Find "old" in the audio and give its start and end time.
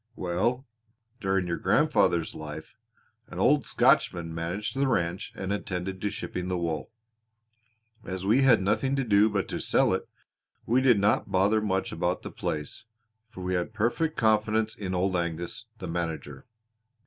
3.37-3.67, 14.95-15.15